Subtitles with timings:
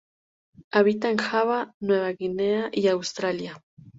[0.71, 3.61] Habita en Java, Nueva Guinea y Australia.